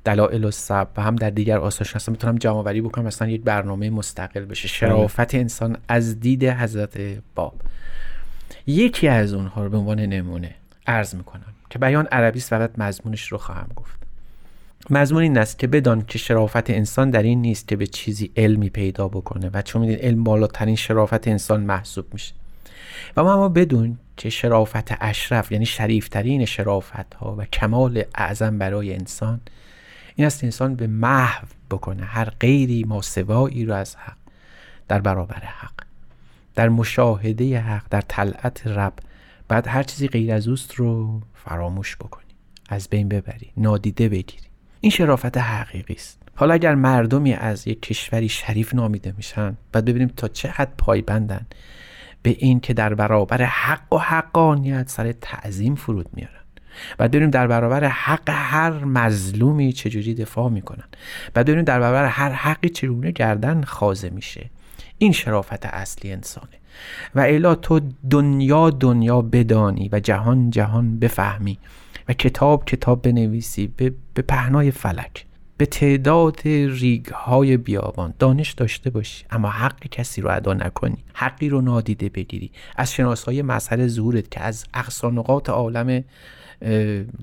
دلائل 0.06 0.46
السب 0.46 0.88
و 0.98 1.02
هم 1.02 1.16
در 1.16 1.30
دیگر 1.30 1.58
آثارش 1.58 1.96
هستم. 1.96 2.12
می‌تونم 2.12 2.38
جمع 2.38 2.54
آوری 2.54 2.82
بکنم. 2.82 3.06
مثلا 3.06 3.28
یک 3.28 3.42
برنامه 3.42 3.90
مستقل 3.90 4.46
بشه. 4.46 4.68
شرافت 4.68 5.36
انسان 5.36 5.78
از 5.88 6.20
دید 6.20 6.44
حضرت 6.44 6.98
باب. 7.36 7.54
یکی 8.68 9.08
از 9.08 9.34
اونها 9.34 9.64
رو 9.64 9.70
به 9.70 9.78
عنوان 9.78 10.00
نمونه 10.00 10.56
عرض 10.88 11.16
می‌کنم 11.16 11.54
که 11.70 11.80
بیان 11.80 12.06
عربی 12.06 12.40
است 12.40 12.50
فقط 12.50 12.72
مضمونش 12.78 13.28
رو 13.28 13.38
خواهم 13.38 13.68
گفت. 13.76 13.96
مضمون 14.90 15.22
این 15.22 15.38
است 15.38 15.60
که 15.60 15.68
بدان 15.68 16.06
که 16.06 16.18
شرافت 16.18 16.70
انسان 16.70 17.10
در 17.10 17.24
این 17.24 17.42
نیست 17.42 17.68
که 17.68 17.76
به 17.76 17.88
چیزی 17.88 18.32
علمی 18.38 18.70
پیدا 18.70 19.08
بکنه 19.08 19.50
و 19.54 19.62
چون 19.62 19.82
میدین 19.82 19.98
علم 19.98 20.24
بالاترین 20.24 20.76
شرافت 20.76 21.28
انسان 21.28 21.62
محسوب 21.62 22.06
میشه. 22.14 22.34
و 23.18 23.24
ما 23.24 23.34
اما 23.34 23.50
بدون 23.50 23.98
که 24.18 24.30
شرافت 24.30 24.92
اشرف 25.02 25.52
یعنی 25.52 25.66
شریفترین 25.66 26.46
شرافت 26.46 27.14
ها 27.14 27.36
و 27.38 27.46
کمال 27.46 28.04
اعظم 28.16 28.58
برای 28.58 28.94
انسان 28.94 29.40
این 30.16 30.28
است 30.28 30.44
انسان 30.44 30.76
به 30.76 30.88
محو 30.88 31.48
بکنه 31.72 32.04
هر 32.04 32.30
غیری 32.30 32.84
ماسوایی 32.84 33.66
رو 33.66 33.74
از 33.74 33.96
حق 33.96 34.18
در 34.88 35.02
برابر 35.02 35.36
حق 35.36 35.86
در 36.56 36.70
مشاهده 36.70 37.60
حق 37.60 37.84
در 37.90 38.02
طلعت 38.02 38.68
رب. 38.68 38.94
بعد 39.48 39.68
هر 39.68 39.84
چیزی 39.84 40.08
غیر 40.08 40.34
از 40.34 40.48
اوست 40.48 40.76
رو 40.76 41.22
فراموش 41.34 41.96
بکنی 41.96 42.26
از 42.70 42.90
بین 42.90 43.10
ببری 43.10 43.52
نادیده 43.58 44.10
بگیری. 44.10 44.48
این 44.82 44.90
شرافت 44.90 45.38
حقیقی 45.38 45.94
است. 45.94 46.22
حالا 46.36 46.54
اگر 46.54 46.76
مردمی 46.76 47.34
از 47.34 47.68
یک 47.68 47.82
کشوری 47.82 48.30
شریف 48.30 48.76
نامیده 48.76 49.14
میشن 49.18 49.58
بعد 49.72 49.86
ببینیم 49.86 50.08
تا 50.08 50.28
چه 50.28 50.50
حد 50.50 50.74
پایبندن 50.78 51.46
به 52.22 52.36
این 52.40 52.60
که 52.60 52.74
در 52.74 52.94
برابر 52.94 53.44
حق 53.44 53.94
و 53.94 53.98
حقانیت 53.98 54.90
سر 54.90 55.12
تعظیم 55.12 55.76
فرود 55.76 56.10
میارن. 56.14 56.45
و 57.00 57.08
ببینیم 57.08 57.29
در 57.29 57.48
برابر 57.48 57.86
حق 57.86 58.29
هر 58.29 58.86
مظلومی 58.86 59.74
چجوری 59.74 60.13
دفاع 60.13 60.50
می‌کنن. 60.50 60.88
و 61.36 61.44
ببینیم 61.44 61.63
در 61.63 61.79
برابر 61.79 62.05
هر 62.05 62.29
حقی 62.29 62.70
چگونه 62.70 63.12
گردن 63.12 63.63
خازه 63.63 64.10
میشه. 64.10 64.50
این 64.98 65.12
شرافت 65.12 65.65
اصلی 65.65 66.12
انسانه. 66.12 66.58
و 67.15 67.20
الا 67.20 67.55
تو 67.55 67.82
دنیا 68.10 68.70
دنیا 68.70 69.22
بدانی 69.22 69.89
و 69.91 70.00
جهان 70.00 70.50
جهان 70.50 71.00
بفهمی 71.00 71.58
و 72.10 72.13
کتاب 72.13 72.65
کتاب 72.65 73.01
بنویسی 73.01 73.67
به, 73.67 73.94
به 74.13 74.22
پهنای 74.22 74.72
فلک. 74.72 75.25
به 75.58 75.65
تعداد 75.65 76.41
ریگ 76.46 77.05
های 77.05 77.58
بیابان. 77.58 78.13
دانش 78.20 78.51
داشته 78.51 78.89
باشی 78.89 79.25
اما 79.32 79.50
حق 79.50 79.88
کسی 79.88 80.22
رو 80.22 80.29
ادا 80.36 80.53
نکنی. 80.53 80.98
حقی 81.13 81.50
رو 81.50 81.62
نادیده 81.62 82.10
بگیری. 82.10 82.51
از 82.75 82.94
شناسای 82.94 83.41
مسئله 83.41 83.88
ظهورت 83.88 84.32
که 84.32 84.41
از 84.41 84.65
اقصانقات 84.74 85.50
عالم 85.50 86.03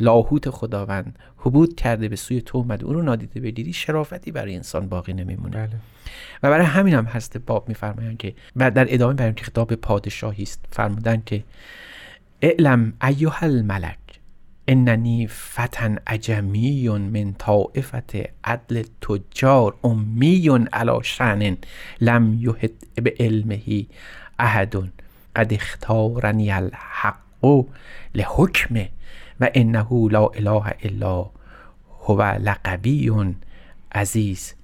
لاهوت 0.00 0.50
خداوند 0.50 1.18
حبود 1.36 1.76
کرده 1.76 2.08
به 2.08 2.16
سوی 2.16 2.40
تو 2.40 2.58
اومده. 2.58 2.84
او 2.84 2.92
رو 2.92 3.02
نادیده 3.02 3.40
بگیری 3.40 3.72
شرافتی 3.72 4.32
برای 4.32 4.56
انسان 4.56 4.88
باقی 4.88 5.12
نمیمونه. 5.12 5.56
بله. 5.56 5.76
و 6.42 6.50
برای 6.50 6.66
همین 6.66 6.94
هم 6.94 7.04
هست 7.04 7.38
باب 7.38 7.68
میفرمایند 7.68 8.18
که 8.18 8.34
و 8.56 8.70
در 8.70 8.94
ادامه 8.94 9.14
برای 9.14 9.34
که 9.34 9.44
خطاب 9.44 9.74
پادشاهی 9.74 10.42
است. 10.42 10.64
فرمودن 10.70 11.22
که 11.26 11.44
اعلم 12.42 12.92
ایها 13.02 13.46
الملک 13.46 13.98
اننی 14.68 15.26
فتن 15.26 15.98
عجمی 16.06 16.88
من 16.88 17.34
طائفت 17.38 18.12
عدل 18.44 18.82
تجار 19.00 19.74
امی 19.84 20.48
علی 20.72 20.98
شن 21.02 21.56
لم 22.00 22.38
یحط 22.40 23.00
به 23.02 23.14
علمه 23.20 23.86
احد 24.38 24.74
قد 25.36 25.52
اختارنی 25.52 26.50
الحق 26.50 27.16
لحکمه 28.14 28.88
و 29.40 29.50
انه 29.54 30.08
لا 30.10 30.26
اله 30.26 30.74
الا 30.82 31.26
هو 32.06 32.22
لقبی 32.22 33.10
عزیز. 33.92 34.54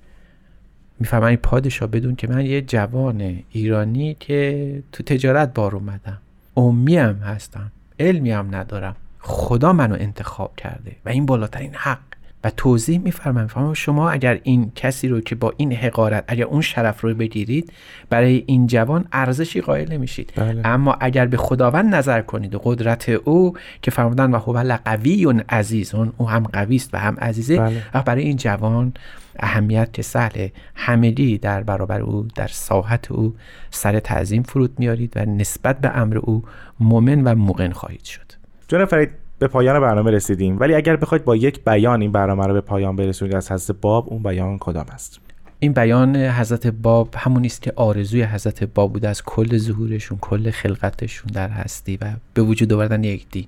میفرمانی 1.00 1.36
پادشاه 1.36 1.88
بدون 1.88 2.16
که 2.16 2.26
من 2.26 2.46
یه 2.46 2.60
جوان 2.62 3.42
ایرانی 3.50 4.16
که 4.20 4.82
تو 4.92 5.02
تجارت 5.02 5.54
بار 5.54 5.74
اومدم. 5.74 6.18
امی 6.56 6.96
هم 6.96 7.16
هستم. 7.16 7.72
علمی 8.00 8.30
هم 8.30 8.54
ندارم. 8.54 8.96
خدا 9.18 9.72
منو 9.72 9.94
انتخاب 9.94 10.56
کرده 10.56 10.96
و 11.04 11.08
این 11.08 11.26
بالاترین 11.26 11.74
حق. 11.74 12.07
و 12.44 12.50
توضیح 12.50 12.98
میفرمم 12.98 13.42
میفرمم 13.42 13.74
شما 13.74 14.10
اگر 14.10 14.40
این 14.42 14.72
کسی 14.74 15.08
رو 15.08 15.20
که 15.20 15.34
با 15.34 15.54
این 15.56 15.72
حقارت 15.72 16.24
اگر 16.28 16.44
اون 16.44 16.60
شرف 16.60 17.00
رو 17.00 17.14
بگیرید 17.14 17.72
برای 18.10 18.44
این 18.46 18.66
جوان 18.66 19.08
ارزشی 19.12 19.60
قائل 19.60 19.92
نمیشید 19.92 20.32
بله. 20.36 20.60
اما 20.64 20.96
اگر 21.00 21.26
به 21.26 21.36
خداوند 21.36 21.94
نظر 21.94 22.20
کنید 22.20 22.54
و 22.54 22.60
قدرت 22.64 23.08
او 23.08 23.54
که 23.82 23.90
فرمودن 23.90 24.30
و 24.30 24.38
هو 24.38 24.76
قوی 24.84 25.24
عزیز 25.48 25.94
اون 25.94 26.12
او 26.16 26.28
هم 26.28 26.42
قوی 26.42 26.76
است 26.76 26.94
و 26.94 26.96
هم 26.96 27.16
عزیزه 27.16 27.56
بله. 27.58 27.82
و 27.94 28.02
برای 28.02 28.22
این 28.22 28.36
جوان 28.36 28.92
اهمیت 29.38 29.92
که 29.92 30.02
سهل 30.02 30.48
همگی 30.74 31.38
در 31.38 31.62
برابر 31.62 32.00
او 32.00 32.28
در 32.34 32.48
ساحت 32.48 33.12
او 33.12 33.34
سر 33.70 34.00
تعظیم 34.00 34.42
فرود 34.42 34.78
میارید 34.78 35.12
و 35.16 35.24
نسبت 35.24 35.80
به 35.80 35.98
امر 35.98 36.18
او 36.18 36.42
مؤمن 36.80 37.24
و 37.24 37.34
موقن 37.34 37.70
خواهید 37.70 38.04
شد 38.04 38.32
جناب 38.68 38.88
فرید 38.88 39.10
به 39.38 39.48
پایان 39.48 39.80
برنامه 39.80 40.10
رسیدیم. 40.10 40.58
ولی 40.60 40.74
اگر 40.74 40.96
بخواید 40.96 41.24
با 41.24 41.36
یک 41.36 41.64
بیان 41.64 42.00
این 42.00 42.12
برنامه 42.12 42.46
رو 42.46 42.52
به 42.54 42.60
پایان 42.60 42.96
برسونید 42.96 43.34
از 43.34 43.52
حضرت 43.52 43.76
باب 43.80 44.06
اون 44.08 44.22
بیان 44.22 44.58
کدام 44.58 44.86
است؟ 44.92 45.20
این 45.60 45.72
بیان 45.72 46.16
حضرت 46.16 46.66
باب 46.66 47.14
همون 47.16 47.44
است 47.44 47.62
که 47.62 47.72
آرزوی 47.76 48.22
حضرت 48.22 48.64
باب 48.64 48.92
بوده. 48.92 49.08
از 49.08 49.22
کل 49.22 49.58
ظهورشون 49.58 50.18
کل 50.20 50.50
خلقتشون 50.50 51.30
در 51.32 51.48
هستی 51.48 51.96
و 51.96 52.12
به 52.34 52.42
وجود 52.42 52.72
آوردن 52.72 53.04
یک 53.04 53.26
دین 53.30 53.46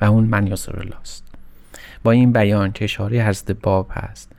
و 0.00 0.04
اون 0.04 0.24
من 0.24 0.44
الله 0.44 0.96
است. 1.00 1.24
با 2.02 2.10
این 2.10 2.32
بیان 2.32 2.72
که 2.72 2.84
اشاره 2.84 3.24
حضرت 3.24 3.50
باب 3.50 3.86
هست 3.90 4.32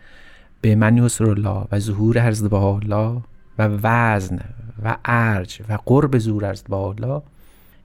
به 0.61 0.75
من 0.75 1.09
الله 1.19 1.65
و 1.71 1.79
ظهور 1.79 2.27
حضرت 2.27 2.53
الله 2.53 3.21
و 3.59 3.67
وزن 3.83 4.39
و 4.83 4.97
ارج 5.05 5.61
و 5.69 5.77
قرب 5.85 6.17
ظهور 6.17 6.51
حضرت 6.51 6.73
الله 6.73 7.21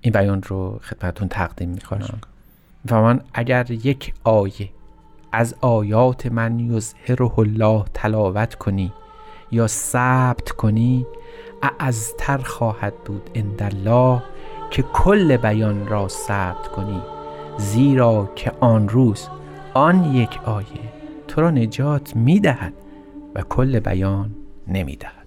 این 0.00 0.12
بیان 0.12 0.42
رو 0.42 0.80
خدمتون 0.82 1.28
تقدیم 1.28 1.68
می‌کنم. 1.68 2.20
و 2.90 3.20
اگر 3.34 3.70
یک 3.70 4.14
آیه 4.24 4.68
از 5.32 5.54
آیات 5.60 6.26
من 6.26 6.60
یظهره 6.60 7.38
الله 7.38 7.84
تلاوت 7.94 8.54
کنی 8.54 8.92
یا 9.50 9.66
ثبت 9.66 10.50
کنی 10.50 11.06
اعزتر 11.62 12.38
خواهد 12.38 12.94
بود 13.04 13.30
الله 13.60 14.22
که 14.70 14.82
کل 14.82 15.36
بیان 15.36 15.86
را 15.86 16.08
ثبت 16.08 16.68
کنی. 16.68 17.02
زیرا 17.58 18.28
که 18.34 18.52
آن 18.60 18.88
روز 18.88 19.28
آن 19.74 20.14
یک 20.14 20.40
آیه 20.44 20.92
تو 21.28 21.40
را 21.40 21.50
نجات 21.50 22.16
می‌دهد 22.16 22.72
و 23.34 23.42
کل 23.42 23.80
بیان 23.80 24.30
نمی‌دهد. 24.68 25.26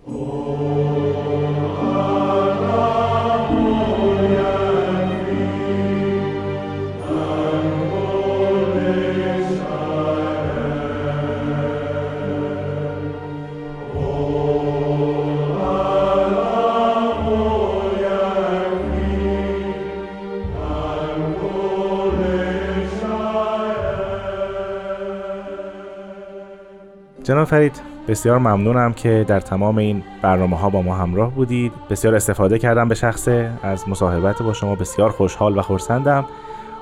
فرید 27.50 27.82
بسیار 28.08 28.38
ممنونم 28.38 28.94
که 28.94 29.26
در 29.28 29.40
تمام 29.40 29.78
این 29.78 30.04
برنامه 30.22 30.58
ها 30.58 30.70
با 30.70 30.82
ما 30.82 30.96
همراه 30.96 31.32
بودید. 31.32 31.72
بسیار 31.90 32.16
استفاده 32.16 32.60
کردم 32.60 32.88
به 32.88 32.96
شخصه 32.96 33.52
از 33.64 33.90
مصاحبت 33.90 34.42
با 34.42 34.54
شما 34.54 34.76
بسیار 34.76 35.10
خوشحال 35.10 35.58
و 35.58 35.62
خورسندم 35.62 36.26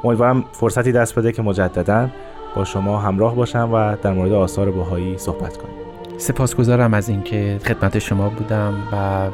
امیدوارم 0.03 0.43
فرصتی 0.51 0.91
دست 0.91 1.19
بده 1.19 1.31
که 1.31 1.41
مجددا 1.41 2.09
با 2.55 2.65
شما 2.65 2.99
همراه 2.99 3.35
باشم 3.35 3.73
و 3.73 3.95
در 3.95 4.13
مورد 4.13 4.31
آثار 4.31 4.71
بهایی 4.71 5.17
صحبت 5.17 5.57
کنیم. 5.57 5.75
سپاسگزارم 6.17 6.93
از 6.93 7.09
اینکه 7.09 7.59
خدمت 7.63 7.99
شما 7.99 8.29
بودم 8.29 8.73
و 8.93 9.27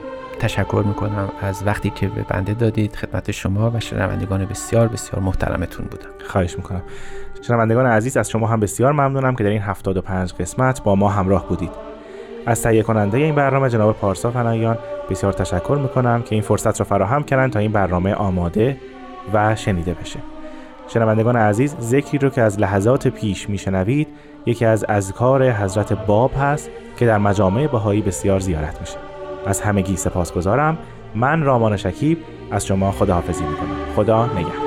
تشکر 0.43 0.84
می‌کنم 0.86 1.29
از 1.41 1.63
وقتی 1.65 1.89
که 1.89 2.08
به 2.08 2.25
بنده 2.29 2.53
دادید 2.53 2.95
خدمت 2.95 3.32
شما 3.32 3.71
و 3.73 3.79
شنوندگان 3.79 4.45
بسیار 4.45 4.88
بسیار 4.88 5.21
محترمتون 5.21 5.86
بودم. 5.86 6.10
خواهش 6.27 6.58
می‌کنم. 6.58 6.82
شنوندگان 7.47 7.86
عزیز 7.86 8.17
از 8.17 8.29
شما 8.29 8.47
هم 8.47 8.60
بسیار 8.60 8.91
ممنونم 8.91 9.36
که 9.36 9.43
در 9.43 9.49
این 9.49 9.62
75 9.62 10.34
قسمت 10.34 10.84
با 10.84 10.95
ما 10.95 11.10
همراه 11.10 11.47
بودید. 11.47 11.71
از 12.45 12.62
تهیه 12.62 12.84
کننده 12.84 13.17
این 13.17 13.36
برنامه 13.36 13.69
جناب 13.69 13.95
پارسا 13.95 14.32
فنایان 14.32 14.77
بسیار 15.10 15.34
تشکر 15.34 15.79
می‌کنم 15.82 16.21
که 16.21 16.36
این 16.36 16.41
فرصت 16.41 16.79
را 16.79 16.86
فراهم 16.86 17.23
کردن 17.23 17.49
تا 17.49 17.60
این 17.60 17.71
برنامه 17.71 18.13
آماده 18.13 18.77
و 19.34 19.56
شنیده 19.56 19.93
بشه. 19.93 20.19
شنوندگان 20.88 21.36
عزیز 21.36 21.75
ذکری 21.79 22.17
رو 22.17 22.29
که 22.29 22.41
از 22.41 22.60
لحظات 22.60 23.08
پیش 23.08 23.49
میشنوید 23.49 24.08
یکی 24.45 24.65
از 24.65 24.86
اذکار 24.89 25.51
حضرت 25.51 25.93
باب 25.93 26.32
هست 26.39 26.69
که 26.97 27.06
در 27.06 27.17
مجامع 27.17 27.67
بهایی 27.67 28.01
بسیار 28.01 28.39
زیارت 28.39 28.82
میشه. 28.82 29.12
از 29.45 29.62
همگی 29.62 29.95
سپاسگزارم. 29.95 30.77
من 31.15 31.41
رامان 31.41 31.77
شکیب 31.77 32.17
از 32.51 32.65
شما 32.65 32.91
خداحافظی 32.91 33.43
می‌کنم. 33.43 33.93
خدا 33.95 34.25
نگهدار. 34.25 34.62